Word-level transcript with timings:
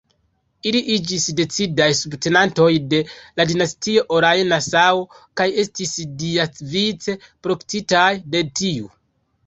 Ili 0.69 0.79
iĝis 0.93 1.27
decidaj 1.39 1.87
subtenantoj 1.99 2.71
de 2.95 3.03
la 3.41 3.47
dinastio 3.53 4.07
Oranje-Nassau 4.17 5.05
kaj 5.43 5.49
estis 5.67 5.95
siavice 6.01 7.21
protektitaj 7.47 8.11
de 8.37 8.49
tiu. 8.63 8.95